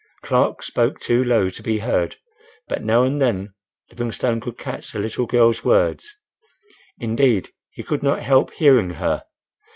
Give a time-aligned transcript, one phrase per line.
[0.23, 2.15] Clark spoke too low to be heard;
[2.67, 3.53] but now and then,
[3.91, 6.19] Livingstone could catch the little girl's words.
[6.97, 9.21] Indeed, he could not help hearing her.